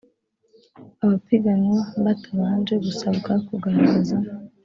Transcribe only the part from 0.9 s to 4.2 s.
abapiganwa batabanje gusabwa kugaragaza